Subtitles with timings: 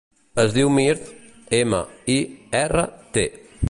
[0.43, 1.11] Es diu Mirt:
[1.59, 1.83] ema,
[2.17, 2.19] i,
[2.65, 3.29] erra, te.